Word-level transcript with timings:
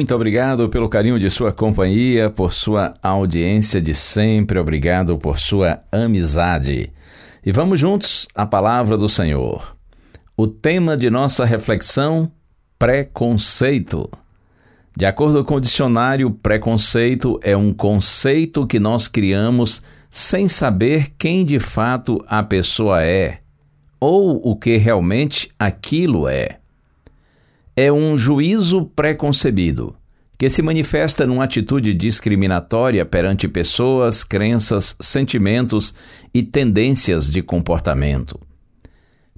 Muito 0.00 0.14
obrigado 0.14 0.66
pelo 0.70 0.88
carinho 0.88 1.18
de 1.18 1.30
sua 1.30 1.52
companhia, 1.52 2.30
por 2.30 2.54
sua 2.54 2.94
audiência 3.02 3.82
de 3.82 3.92
sempre, 3.92 4.58
obrigado 4.58 5.18
por 5.18 5.38
sua 5.38 5.82
amizade. 5.92 6.90
E 7.44 7.52
vamos 7.52 7.78
juntos 7.78 8.26
à 8.34 8.46
palavra 8.46 8.96
do 8.96 9.10
Senhor. 9.10 9.76
O 10.34 10.46
tema 10.46 10.96
de 10.96 11.10
nossa 11.10 11.44
reflexão: 11.44 12.32
preconceito. 12.78 14.10
De 14.96 15.04
acordo 15.04 15.44
com 15.44 15.56
o 15.56 15.60
dicionário, 15.60 16.30
preconceito 16.30 17.38
é 17.42 17.54
um 17.54 17.70
conceito 17.70 18.66
que 18.66 18.80
nós 18.80 19.06
criamos 19.06 19.82
sem 20.08 20.48
saber 20.48 21.10
quem 21.18 21.44
de 21.44 21.60
fato 21.60 22.24
a 22.26 22.42
pessoa 22.42 23.02
é 23.02 23.40
ou 24.00 24.40
o 24.50 24.56
que 24.56 24.78
realmente 24.78 25.50
aquilo 25.58 26.26
é 26.26 26.59
é 27.82 27.90
um 27.90 28.14
juízo 28.14 28.84
preconcebido, 28.94 29.96
que 30.36 30.50
se 30.50 30.60
manifesta 30.60 31.26
numa 31.26 31.44
atitude 31.44 31.94
discriminatória 31.94 33.06
perante 33.06 33.48
pessoas, 33.48 34.22
crenças, 34.22 34.94
sentimentos 35.00 35.94
e 36.34 36.42
tendências 36.42 37.30
de 37.30 37.40
comportamento. 37.40 38.38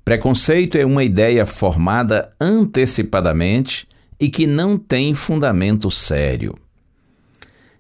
Preconceito 0.04 0.76
é 0.76 0.84
uma 0.84 1.04
ideia 1.04 1.46
formada 1.46 2.32
antecipadamente 2.40 3.86
e 4.18 4.28
que 4.28 4.44
não 4.44 4.76
tem 4.76 5.14
fundamento 5.14 5.88
sério. 5.88 6.58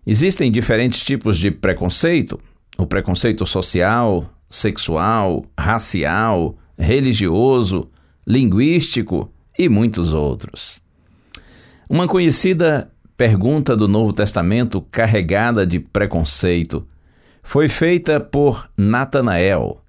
Existem 0.06 0.48
diferentes 0.48 1.02
tipos 1.02 1.38
de 1.38 1.50
preconceito: 1.50 2.38
o 2.78 2.86
preconceito 2.86 3.44
social, 3.44 4.32
sexual, 4.46 5.44
racial, 5.58 6.56
religioso, 6.78 7.90
linguístico 8.24 9.28
e 9.58 9.68
muitos 9.68 10.12
outros. 10.12 10.80
Uma 11.88 12.08
conhecida 12.08 12.90
pergunta 13.16 13.76
do 13.76 13.86
Novo 13.86 14.12
Testamento 14.12 14.80
carregada 14.90 15.66
de 15.66 15.78
preconceito 15.78 16.86
foi 17.42 17.68
feita 17.68 18.18
por 18.18 18.68
Natanael 18.76 19.82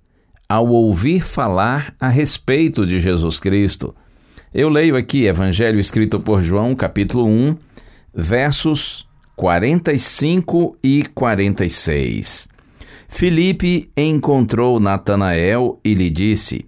ao 0.48 0.68
ouvir 0.68 1.22
falar 1.22 1.96
a 2.00 2.10
respeito 2.10 2.86
de 2.86 3.00
Jesus 3.00 3.40
Cristo. 3.40 3.96
Eu 4.54 4.70
leio 4.70 4.96
aqui 4.96 5.26
Evangelho 5.26 5.80
escrito 5.80 6.20
por 6.20 6.42
João, 6.42 6.76
capítulo 6.76 7.26
1, 7.26 7.56
versos 8.14 9.08
45 9.36 10.78
e 10.84 11.06
46. 11.14 12.48
Filipe 13.10 13.90
encontrou 13.98 14.80
Natanael 14.80 15.80
e 15.84 15.94
lhe 15.94 16.10
disse: 16.10 16.68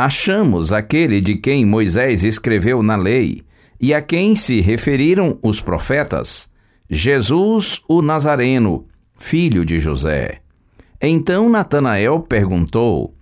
Achamos 0.00 0.72
aquele 0.72 1.20
de 1.20 1.34
quem 1.36 1.66
Moisés 1.66 2.24
escreveu 2.24 2.82
na 2.82 2.96
lei 2.96 3.42
e 3.78 3.92
a 3.92 4.00
quem 4.00 4.34
se 4.34 4.58
referiram 4.58 5.38
os 5.42 5.60
profetas, 5.60 6.50
Jesus 6.88 7.82
o 7.86 8.00
Nazareno, 8.00 8.86
filho 9.18 9.62
de 9.62 9.78
José. 9.78 10.40
Então 11.02 11.50
Natanael 11.50 12.20
perguntou: 12.20 13.14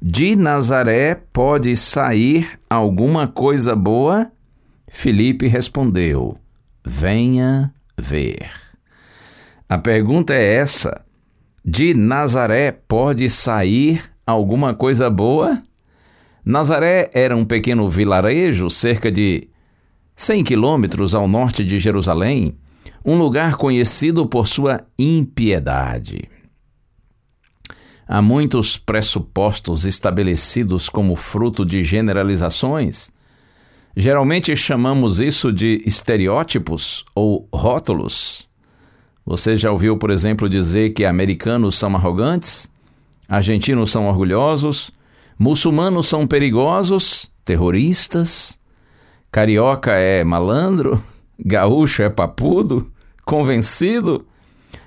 De 0.00 0.36
Nazaré 0.36 1.16
pode 1.32 1.76
sair 1.76 2.60
alguma 2.70 3.26
coisa 3.26 3.74
boa? 3.74 4.30
Filipe 4.88 5.48
respondeu: 5.48 6.36
Venha 6.84 7.74
ver. 7.98 8.52
A 9.68 9.76
pergunta 9.76 10.32
é 10.32 10.54
essa: 10.54 11.04
De 11.64 11.92
Nazaré 11.92 12.70
pode 12.70 13.28
sair 13.28 14.00
alguma 14.24 14.72
coisa 14.72 15.10
boa? 15.10 15.60
Nazaré 16.44 17.10
era 17.12 17.36
um 17.36 17.44
pequeno 17.44 17.88
vilarejo, 17.88 18.70
cerca 18.70 19.10
de 19.10 19.48
100 20.16 20.44
quilômetros 20.44 21.14
ao 21.14 21.28
norte 21.28 21.64
de 21.64 21.78
Jerusalém, 21.78 22.56
um 23.04 23.16
lugar 23.16 23.56
conhecido 23.56 24.26
por 24.26 24.46
sua 24.46 24.82
impiedade. 24.98 26.28
Há 28.06 28.20
muitos 28.20 28.76
pressupostos 28.76 29.84
estabelecidos 29.84 30.88
como 30.88 31.14
fruto 31.14 31.64
de 31.64 31.82
generalizações. 31.84 33.12
Geralmente 33.96 34.54
chamamos 34.56 35.20
isso 35.20 35.52
de 35.52 35.82
estereótipos 35.86 37.04
ou 37.14 37.48
rótulos. 37.52 38.48
Você 39.24 39.54
já 39.54 39.70
ouviu, 39.70 39.96
por 39.96 40.10
exemplo, 40.10 40.48
dizer 40.48 40.90
que 40.90 41.04
americanos 41.04 41.76
são 41.76 41.94
arrogantes, 41.94 42.70
argentinos 43.28 43.90
são 43.90 44.08
orgulhosos, 44.08 44.90
muçulmanos 45.40 46.06
são 46.06 46.26
perigosos, 46.26 47.32
terroristas, 47.46 48.60
carioca 49.32 49.92
é 49.92 50.22
malandro, 50.22 51.02
gaúcho 51.42 52.02
é 52.02 52.10
papudo, 52.10 52.92
convencido? 53.24 54.26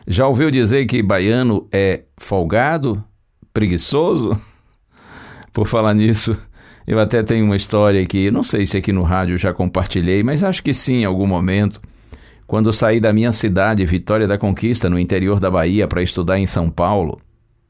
Já 0.08 0.28
ouviu 0.28 0.52
dizer 0.52 0.86
que 0.86 1.02
baiano 1.02 1.68
é 1.72 2.04
folgado, 2.18 3.04
preguiçoso? 3.52 4.40
Por 5.52 5.66
falar 5.66 5.96
nisso, 5.96 6.38
eu 6.86 7.00
até 7.00 7.24
tenho 7.24 7.46
uma 7.46 7.56
história 7.56 8.00
aqui, 8.00 8.30
não 8.30 8.44
sei 8.44 8.68
se 8.68 8.78
aqui 8.78 8.92
no 8.92 9.02
rádio 9.02 9.40
já 9.40 9.52
compartilhei, 9.52 10.22
mas 10.22 10.44
acho 10.44 10.62
que 10.62 10.74
sim 10.74 10.98
em 10.98 11.06
algum 11.06 11.26
momento. 11.26 11.82
Quando 12.46 12.72
saí 12.72 13.00
da 13.00 13.12
minha 13.12 13.32
cidade, 13.32 13.86
Vitória 13.86 14.28
da 14.28 14.38
Conquista, 14.38 14.88
no 14.88 15.00
interior 15.00 15.40
da 15.40 15.50
Bahia, 15.50 15.88
para 15.88 16.04
estudar 16.04 16.38
em 16.38 16.46
São 16.46 16.70
Paulo, 16.70 17.20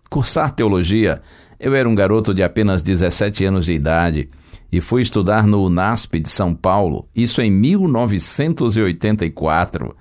cursar 0.09 0.51
teologia, 0.51 1.21
eu 1.63 1.73
era 1.73 1.87
um 1.87 1.95
garoto 1.95 2.33
de 2.33 2.43
apenas 2.43 2.81
17 2.81 3.45
anos 3.45 3.63
de 3.65 3.71
idade 3.73 4.27
e 4.71 4.79
fui 4.81 5.01
estudar 5.01 5.47
no 5.47 5.63
UNASP 5.63 6.19
de 6.19 6.29
São 6.29 6.53
Paulo, 6.53 7.07
isso 7.15 7.41
em 7.41 7.49
1984. 7.49 9.95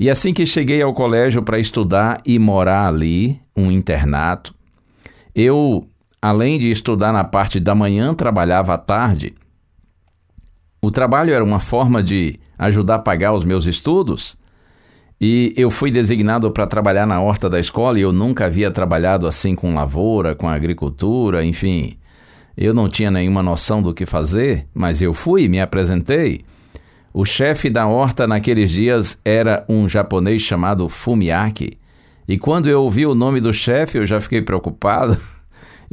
E 0.00 0.08
assim 0.08 0.32
que 0.32 0.46
cheguei 0.46 0.80
ao 0.80 0.94
colégio 0.94 1.42
para 1.42 1.58
estudar 1.58 2.22
e 2.24 2.38
morar 2.38 2.88
ali, 2.88 3.38
um 3.54 3.70
internato, 3.70 4.54
eu, 5.34 5.86
além 6.22 6.58
de 6.58 6.70
estudar 6.70 7.12
na 7.12 7.24
parte 7.24 7.60
da 7.60 7.74
manhã, 7.74 8.14
trabalhava 8.14 8.72
à 8.74 8.78
tarde. 8.78 9.34
O 10.80 10.90
trabalho 10.90 11.32
era 11.32 11.44
uma 11.44 11.60
forma 11.60 12.02
de 12.02 12.40
ajudar 12.58 12.94
a 12.96 13.00
pagar 13.00 13.34
os 13.34 13.44
meus 13.44 13.66
estudos. 13.66 14.38
E 15.26 15.54
eu 15.56 15.70
fui 15.70 15.90
designado 15.90 16.50
para 16.50 16.66
trabalhar 16.66 17.06
na 17.06 17.18
horta 17.18 17.48
da 17.48 17.58
escola 17.58 17.98
e 17.98 18.02
eu 18.02 18.12
nunca 18.12 18.44
havia 18.44 18.70
trabalhado 18.70 19.26
assim 19.26 19.54
com 19.54 19.74
lavoura, 19.74 20.34
com 20.34 20.46
agricultura, 20.46 21.42
enfim. 21.42 21.96
Eu 22.54 22.74
não 22.74 22.90
tinha 22.90 23.10
nenhuma 23.10 23.42
noção 23.42 23.80
do 23.80 23.94
que 23.94 24.04
fazer, 24.04 24.66
mas 24.74 25.00
eu 25.00 25.14
fui 25.14 25.48
me 25.48 25.58
apresentei. 25.58 26.44
O 27.10 27.24
chefe 27.24 27.70
da 27.70 27.86
horta 27.86 28.26
naqueles 28.26 28.70
dias 28.70 29.18
era 29.24 29.64
um 29.66 29.88
japonês 29.88 30.42
chamado 30.42 30.90
Fumiaki. 30.90 31.78
E 32.28 32.36
quando 32.36 32.68
eu 32.68 32.82
ouvi 32.82 33.06
o 33.06 33.14
nome 33.14 33.40
do 33.40 33.50
chefe, 33.50 33.96
eu 33.96 34.04
já 34.04 34.20
fiquei 34.20 34.42
preocupado. 34.42 35.18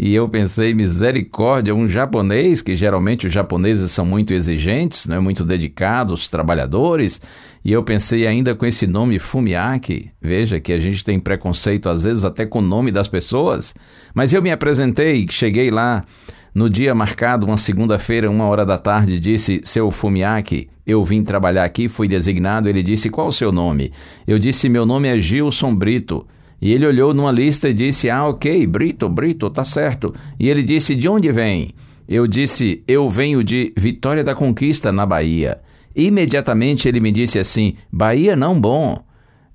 E 0.03 0.15
eu 0.15 0.27
pensei, 0.27 0.73
misericórdia, 0.73 1.75
um 1.75 1.87
japonês, 1.87 2.59
que 2.63 2.75
geralmente 2.75 3.27
os 3.27 3.31
japoneses 3.31 3.91
são 3.91 4.03
muito 4.03 4.33
exigentes, 4.33 5.05
né, 5.05 5.19
muito 5.19 5.45
dedicados, 5.45 6.27
trabalhadores. 6.27 7.21
E 7.63 7.71
eu 7.71 7.83
pensei 7.83 8.25
ainda 8.25 8.55
com 8.55 8.65
esse 8.65 8.87
nome 8.87 9.19
Fumiaki. 9.19 10.09
Veja 10.19 10.59
que 10.59 10.73
a 10.73 10.79
gente 10.79 11.05
tem 11.05 11.19
preconceito 11.19 11.87
às 11.87 12.01
vezes 12.01 12.23
até 12.23 12.47
com 12.47 12.57
o 12.57 12.63
nome 12.63 12.91
das 12.91 13.07
pessoas. 13.07 13.75
Mas 14.11 14.33
eu 14.33 14.41
me 14.41 14.51
apresentei, 14.51 15.27
cheguei 15.29 15.69
lá 15.69 16.03
no 16.51 16.67
dia 16.67 16.95
marcado, 16.95 17.45
uma 17.45 17.55
segunda-feira, 17.55 18.27
uma 18.27 18.45
hora 18.45 18.65
da 18.65 18.79
tarde, 18.79 19.19
disse: 19.19 19.61
Seu 19.63 19.91
Fumiaki, 19.91 20.67
eu 20.83 21.03
vim 21.03 21.21
trabalhar 21.23 21.63
aqui, 21.63 21.87
fui 21.87 22.07
designado. 22.07 22.67
Ele 22.67 22.81
disse: 22.81 23.07
Qual 23.11 23.27
o 23.27 23.31
seu 23.31 23.51
nome? 23.51 23.93
Eu 24.25 24.39
disse: 24.39 24.67
Meu 24.67 24.83
nome 24.83 25.09
é 25.09 25.19
Gilson 25.19 25.75
Brito. 25.75 26.25
E 26.61 26.71
ele 26.71 26.85
olhou 26.85 27.13
numa 27.13 27.31
lista 27.31 27.69
e 27.69 27.73
disse: 27.73 28.09
Ah, 28.09 28.27
ok, 28.27 28.67
Brito, 28.67 29.09
Brito, 29.09 29.49
tá 29.49 29.63
certo. 29.63 30.13
E 30.39 30.47
ele 30.47 30.61
disse: 30.61 30.95
De 30.95 31.09
onde 31.09 31.31
vem? 31.31 31.73
Eu 32.07 32.27
disse: 32.27 32.83
Eu 32.87 33.09
venho 33.09 33.43
de 33.43 33.73
Vitória 33.75 34.23
da 34.23 34.35
Conquista, 34.35 34.91
na 34.91 35.05
Bahia. 35.05 35.59
Imediatamente 35.95 36.87
ele 36.87 36.99
me 36.99 37.11
disse 37.11 37.39
assim: 37.39 37.75
Bahia 37.91 38.35
não 38.35 38.59
bom. 38.59 39.03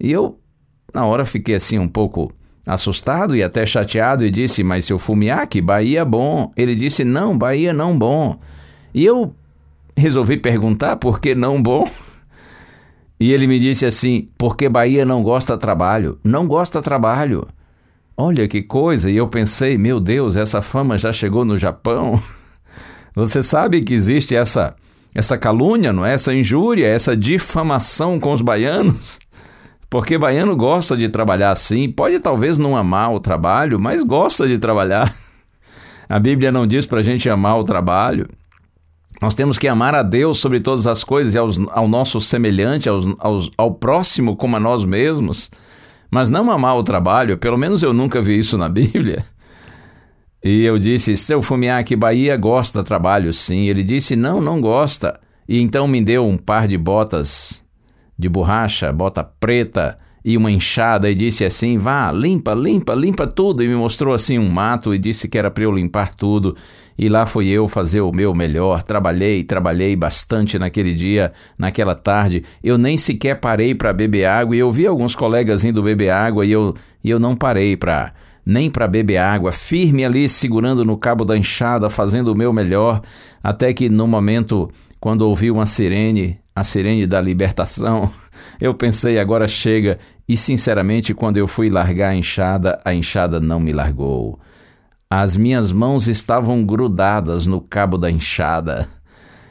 E 0.00 0.10
eu, 0.10 0.40
na 0.92 1.06
hora, 1.06 1.24
fiquei 1.24 1.54
assim 1.54 1.78
um 1.78 1.88
pouco 1.88 2.32
assustado 2.66 3.36
e 3.36 3.42
até 3.42 3.64
chateado 3.64 4.24
e 4.26 4.30
disse: 4.30 4.64
Mas 4.64 4.84
seu 4.84 4.98
Fumiaki, 4.98 5.60
Bahia 5.60 6.04
bom. 6.04 6.50
Ele 6.56 6.74
disse: 6.74 7.04
Não, 7.04 7.38
Bahia 7.38 7.72
não 7.72 7.96
bom. 7.96 8.38
E 8.92 9.04
eu 9.04 9.32
resolvi 9.96 10.36
perguntar 10.36 10.96
por 10.96 11.20
que 11.20 11.34
não 11.34 11.62
bom. 11.62 11.88
E 13.18 13.32
ele 13.32 13.46
me 13.46 13.58
disse 13.58 13.86
assim: 13.86 14.28
porque 14.36 14.68
Bahia 14.68 15.04
não 15.04 15.22
gosta 15.22 15.56
trabalho. 15.56 16.18
Não 16.22 16.46
gosta 16.46 16.82
trabalho. 16.82 17.46
Olha 18.16 18.48
que 18.48 18.62
coisa! 18.62 19.10
E 19.10 19.16
eu 19.16 19.28
pensei: 19.28 19.78
meu 19.78 19.98
Deus, 20.00 20.36
essa 20.36 20.60
fama 20.60 20.98
já 20.98 21.12
chegou 21.12 21.44
no 21.44 21.56
Japão. 21.56 22.22
Você 23.14 23.42
sabe 23.42 23.82
que 23.82 23.94
existe 23.94 24.34
essa 24.34 24.74
essa 25.14 25.38
calúnia, 25.38 25.94
não 25.94 26.04
é? 26.04 26.12
Essa 26.12 26.34
injúria, 26.34 26.86
essa 26.86 27.16
difamação 27.16 28.20
com 28.20 28.34
os 28.34 28.42
baianos? 28.42 29.18
Porque 29.88 30.18
baiano 30.18 30.54
gosta 30.54 30.94
de 30.94 31.08
trabalhar 31.08 31.52
assim, 31.52 31.90
pode 31.90 32.20
talvez 32.20 32.58
não 32.58 32.76
amar 32.76 33.14
o 33.14 33.20
trabalho, 33.20 33.80
mas 33.80 34.02
gosta 34.02 34.46
de 34.46 34.58
trabalhar. 34.58 35.14
A 36.06 36.18
Bíblia 36.18 36.52
não 36.52 36.66
diz 36.66 36.84
para 36.84 37.00
a 37.00 37.02
gente 37.02 37.28
amar 37.30 37.58
o 37.58 37.64
trabalho, 37.64 38.28
nós 39.20 39.34
temos 39.34 39.58
que 39.58 39.68
amar 39.68 39.94
a 39.94 40.02
Deus 40.02 40.38
sobre 40.38 40.60
todas 40.60 40.86
as 40.86 41.02
coisas 41.02 41.34
e 41.34 41.38
aos, 41.38 41.58
ao 41.70 41.88
nosso 41.88 42.20
semelhante, 42.20 42.88
aos, 42.88 43.06
aos, 43.18 43.50
ao 43.56 43.74
próximo 43.74 44.36
como 44.36 44.56
a 44.56 44.60
nós 44.60 44.84
mesmos, 44.84 45.50
mas 46.10 46.30
não 46.30 46.50
amar 46.50 46.76
o 46.76 46.82
trabalho, 46.82 47.38
pelo 47.38 47.56
menos 47.56 47.82
eu 47.82 47.92
nunca 47.92 48.20
vi 48.20 48.38
isso 48.38 48.58
na 48.58 48.68
Bíblia. 48.70 49.24
E 50.44 50.62
eu 50.64 50.78
disse, 50.78 51.16
seu 51.16 51.42
Fumiaki, 51.42 51.96
Bahia 51.96 52.36
gosta 52.36 52.80
de 52.80 52.86
trabalho, 52.86 53.32
sim. 53.32 53.66
Ele 53.66 53.82
disse, 53.82 54.14
não, 54.14 54.40
não 54.40 54.60
gosta. 54.60 55.18
E 55.48 55.60
então 55.60 55.88
me 55.88 56.00
deu 56.00 56.24
um 56.24 56.36
par 56.36 56.68
de 56.68 56.78
botas 56.78 57.64
de 58.18 58.28
borracha, 58.28 58.92
bota 58.92 59.24
preta, 59.24 59.98
e 60.26 60.36
uma 60.36 60.50
enxada 60.50 61.08
e 61.08 61.14
disse 61.14 61.44
assim: 61.44 61.78
vá, 61.78 62.10
limpa, 62.10 62.52
limpa, 62.52 62.94
limpa 62.94 63.28
tudo. 63.28 63.62
E 63.62 63.68
me 63.68 63.76
mostrou 63.76 64.12
assim 64.12 64.40
um 64.40 64.50
mato 64.50 64.92
e 64.92 64.98
disse 64.98 65.28
que 65.28 65.38
era 65.38 65.52
para 65.52 65.62
eu 65.62 65.70
limpar 65.70 66.16
tudo. 66.16 66.56
E 66.98 67.08
lá 67.08 67.26
fui 67.26 67.48
eu 67.48 67.68
fazer 67.68 68.00
o 68.00 68.12
meu 68.12 68.34
melhor. 68.34 68.82
Trabalhei, 68.82 69.42
trabalhei 69.44 69.94
bastante 69.94 70.58
naquele 70.58 70.94
dia, 70.94 71.32
naquela 71.58 71.94
tarde. 71.94 72.44
Eu 72.62 72.78
nem 72.78 72.96
sequer 72.96 73.36
parei 73.40 73.74
para 73.74 73.92
beber 73.92 74.24
água. 74.24 74.56
E 74.56 74.58
eu 74.58 74.72
vi 74.72 74.86
alguns 74.86 75.14
colegas 75.14 75.64
indo 75.64 75.82
beber 75.82 76.10
água 76.10 76.46
e 76.46 76.52
eu, 76.52 76.74
e 77.04 77.10
eu 77.10 77.18
não 77.18 77.36
parei 77.36 77.76
para 77.76 78.12
nem 78.46 78.70
para 78.70 78.86
beber 78.86 79.16
água, 79.16 79.50
firme 79.50 80.04
ali 80.04 80.28
segurando 80.28 80.84
no 80.84 80.96
cabo 80.96 81.24
da 81.24 81.36
enxada, 81.36 81.90
fazendo 81.90 82.28
o 82.28 82.34
meu 82.34 82.52
melhor, 82.52 83.02
até 83.42 83.74
que 83.74 83.88
no 83.88 84.06
momento, 84.06 84.70
quando 85.00 85.22
ouvi 85.22 85.50
uma 85.50 85.66
sirene, 85.66 86.38
a 86.54 86.62
sirene 86.62 87.08
da 87.08 87.20
libertação, 87.20 88.08
eu 88.60 88.72
pensei 88.72 89.18
agora 89.18 89.48
chega 89.48 89.98
e 90.28 90.36
sinceramente, 90.36 91.12
quando 91.12 91.38
eu 91.38 91.48
fui 91.48 91.68
largar 91.68 92.10
a 92.10 92.16
enxada, 92.16 92.78
a 92.84 92.94
enxada 92.94 93.40
não 93.40 93.58
me 93.58 93.72
largou. 93.72 94.38
As 95.08 95.36
minhas 95.36 95.70
mãos 95.70 96.08
estavam 96.08 96.64
grudadas 96.64 97.46
no 97.46 97.60
cabo 97.60 97.96
da 97.96 98.10
enxada. 98.10 98.88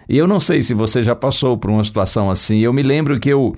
E 0.07 0.18
eu 0.18 0.28
não 0.28 0.40
sei 0.40 0.62
se 0.62 0.74
você 0.74 1.02
já 1.02 1.16
passou 1.16 1.57
por 1.57 1.72
uma 1.72 1.84
situação 1.84 2.30
assim. 2.30 2.60
Eu 2.60 2.74
me 2.74 2.84
lembro 2.84 3.19
que 3.19 3.30
eu 3.30 3.56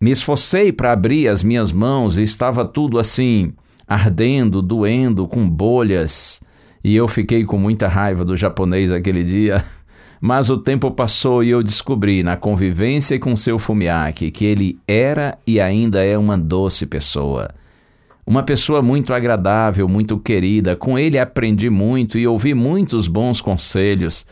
me 0.00 0.10
esforcei 0.10 0.72
para 0.72 0.92
abrir 0.92 1.28
as 1.28 1.42
minhas 1.42 1.72
mãos 1.72 2.18
e 2.18 2.22
estava 2.22 2.64
tudo 2.64 2.98
assim, 2.98 3.52
ardendo, 3.88 4.60
doendo, 4.60 5.26
com 5.26 5.48
bolhas. 5.48 6.40
E 6.84 6.94
eu 6.94 7.08
fiquei 7.08 7.44
com 7.44 7.58
muita 7.58 7.88
raiva 7.88 8.24
do 8.24 8.36
japonês 8.36 8.92
aquele 8.92 9.24
dia. 9.24 9.64
Mas 10.20 10.50
o 10.50 10.58
tempo 10.58 10.90
passou 10.90 11.42
e 11.42 11.48
eu 11.48 11.62
descobri, 11.62 12.22
na 12.22 12.36
convivência 12.36 13.18
com 13.18 13.34
seu 13.34 13.58
Fumiaki, 13.58 14.30
que 14.30 14.44
ele 14.44 14.78
era 14.86 15.38
e 15.46 15.58
ainda 15.58 16.04
é 16.04 16.18
uma 16.18 16.36
doce 16.36 16.84
pessoa. 16.84 17.48
Uma 18.26 18.42
pessoa 18.42 18.82
muito 18.82 19.12
agradável, 19.12 19.88
muito 19.88 20.18
querida. 20.18 20.76
Com 20.76 20.98
ele 20.98 21.18
aprendi 21.18 21.68
muito 21.70 22.18
e 22.18 22.26
ouvi 22.26 22.54
muitos 22.54 23.08
bons 23.08 23.40
conselhos. 23.40 24.26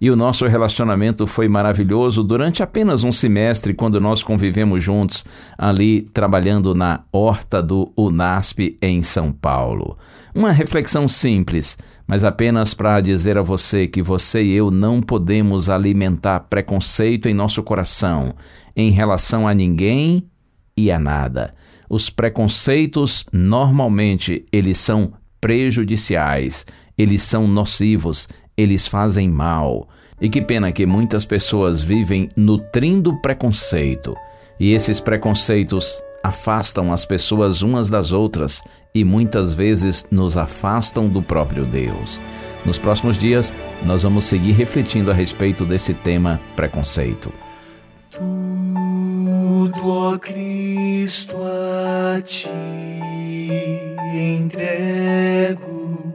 E 0.00 0.10
o 0.10 0.16
nosso 0.16 0.46
relacionamento 0.46 1.26
foi 1.26 1.48
maravilhoso 1.48 2.22
durante 2.22 2.62
apenas 2.62 3.04
um 3.04 3.12
semestre, 3.12 3.72
quando 3.72 4.00
nós 4.00 4.22
convivemos 4.22 4.82
juntos 4.82 5.24
ali 5.56 6.02
trabalhando 6.02 6.74
na 6.74 7.04
horta 7.12 7.62
do 7.62 7.92
UNASP 7.96 8.76
em 8.82 9.02
São 9.02 9.32
Paulo. 9.32 9.96
Uma 10.34 10.50
reflexão 10.50 11.06
simples, 11.06 11.78
mas 12.06 12.24
apenas 12.24 12.74
para 12.74 13.00
dizer 13.00 13.38
a 13.38 13.42
você 13.42 13.86
que 13.86 14.02
você 14.02 14.42
e 14.42 14.52
eu 14.52 14.70
não 14.70 15.00
podemos 15.00 15.70
alimentar 15.70 16.40
preconceito 16.40 17.28
em 17.28 17.34
nosso 17.34 17.62
coração 17.62 18.34
em 18.76 18.90
relação 18.90 19.46
a 19.46 19.54
ninguém 19.54 20.28
e 20.76 20.90
a 20.90 20.98
nada. 20.98 21.54
Os 21.94 22.10
preconceitos 22.10 23.24
normalmente 23.32 24.44
eles 24.50 24.78
são 24.78 25.12
prejudiciais, 25.40 26.66
eles 26.98 27.22
são 27.22 27.46
nocivos, 27.46 28.28
eles 28.56 28.88
fazem 28.88 29.30
mal. 29.30 29.88
E 30.20 30.28
que 30.28 30.42
pena 30.42 30.72
que 30.72 30.86
muitas 30.86 31.24
pessoas 31.24 31.82
vivem 31.82 32.28
nutrindo 32.36 33.14
preconceito. 33.20 34.16
E 34.58 34.72
esses 34.72 34.98
preconceitos 34.98 36.02
afastam 36.20 36.92
as 36.92 37.06
pessoas 37.06 37.62
umas 37.62 37.88
das 37.88 38.10
outras 38.10 38.60
e 38.92 39.04
muitas 39.04 39.54
vezes 39.54 40.04
nos 40.10 40.36
afastam 40.36 41.08
do 41.08 41.22
próprio 41.22 41.64
Deus. 41.64 42.20
Nos 42.66 42.76
próximos 42.76 43.16
dias, 43.16 43.54
nós 43.84 44.02
vamos 44.02 44.24
seguir 44.24 44.50
refletindo 44.50 45.12
a 45.12 45.14
respeito 45.14 45.64
desse 45.64 45.94
tema 45.94 46.40
preconceito. 46.56 47.32
Tudo, 49.64 49.88
ó 49.88 50.18
Cristo, 50.18 51.36
a 51.42 52.20
ti 52.20 52.50
entrego, 54.14 56.12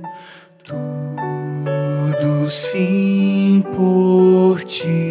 tudo 0.63 2.47
sim 2.47 3.63
por 3.75 4.63
ti 4.63 5.08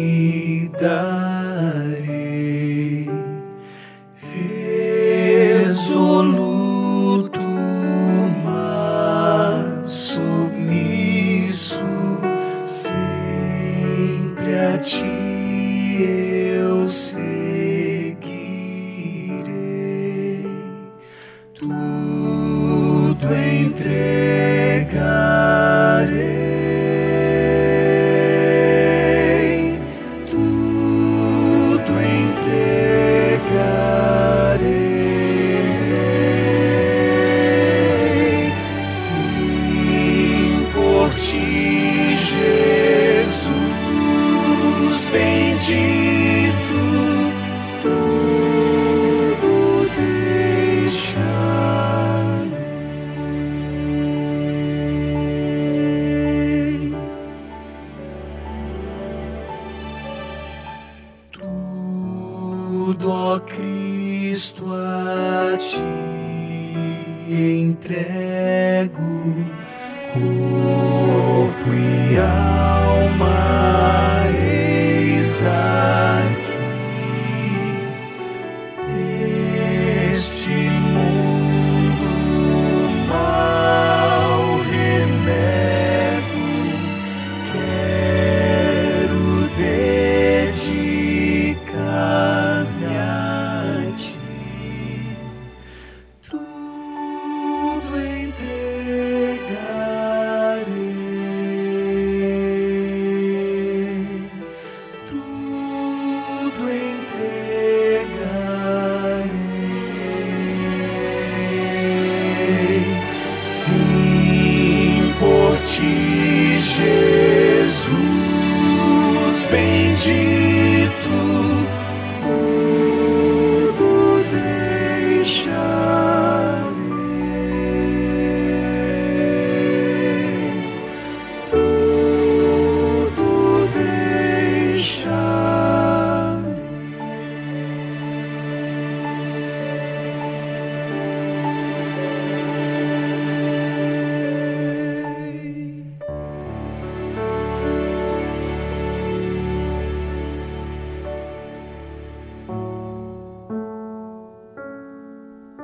entre 23.79 24.08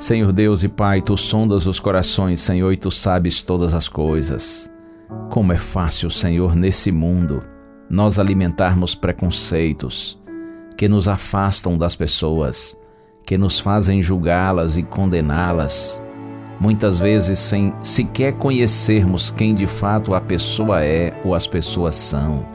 Senhor 0.05 0.31
Deus 0.31 0.61
e 0.61 0.67
Pai, 0.67 1.01
tu 1.01 1.17
sondas 1.17 1.65
os 1.65 1.79
corações, 1.79 2.39
Senhor, 2.39 2.71
e 2.71 2.77
tu 2.77 2.91
sabes 2.91 3.41
todas 3.41 3.73
as 3.73 3.87
coisas. 3.87 4.71
Como 5.31 5.51
é 5.51 5.57
fácil, 5.57 6.11
Senhor, 6.11 6.55
nesse 6.55 6.91
mundo, 6.91 7.41
nós 7.89 8.19
alimentarmos 8.19 8.93
preconceitos 8.93 10.21
que 10.77 10.87
nos 10.87 11.07
afastam 11.07 11.75
das 11.75 11.95
pessoas, 11.95 12.79
que 13.25 13.35
nos 13.35 13.59
fazem 13.59 13.99
julgá-las 13.99 14.77
e 14.77 14.83
condená-las, 14.83 15.99
muitas 16.59 16.99
vezes 16.99 17.39
sem 17.39 17.73
sequer 17.81 18.33
conhecermos 18.33 19.31
quem 19.31 19.55
de 19.55 19.65
fato 19.65 20.13
a 20.13 20.21
pessoa 20.21 20.83
é 20.83 21.19
ou 21.25 21.33
as 21.33 21.47
pessoas 21.47 21.95
são. 21.95 22.45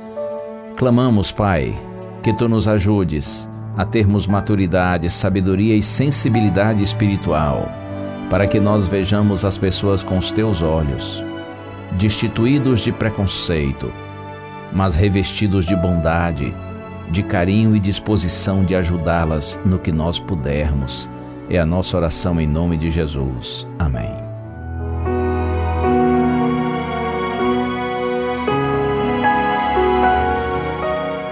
Clamamos, 0.76 1.32
Pai, 1.32 1.76
que 2.22 2.32
tu 2.32 2.48
nos 2.48 2.68
ajudes 2.68 3.49
a 3.76 3.84
termos 3.84 4.26
maturidade, 4.26 5.08
sabedoria 5.10 5.76
e 5.76 5.82
sensibilidade 5.82 6.82
espiritual, 6.82 7.70
para 8.28 8.46
que 8.46 8.60
nós 8.60 8.86
vejamos 8.86 9.44
as 9.44 9.58
pessoas 9.58 10.02
com 10.02 10.18
os 10.18 10.30
teus 10.30 10.62
olhos, 10.62 11.22
destituídos 11.92 12.80
de 12.80 12.92
preconceito, 12.92 13.92
mas 14.72 14.94
revestidos 14.94 15.66
de 15.66 15.74
bondade, 15.74 16.54
de 17.10 17.22
carinho 17.22 17.74
e 17.74 17.80
disposição 17.80 18.62
de 18.62 18.74
ajudá-las 18.74 19.58
no 19.64 19.78
que 19.78 19.90
nós 19.90 20.18
pudermos. 20.18 21.10
É 21.48 21.58
a 21.58 21.66
nossa 21.66 21.96
oração 21.96 22.40
em 22.40 22.46
nome 22.46 22.76
de 22.76 22.90
Jesus. 22.90 23.66
Amém. 23.78 24.29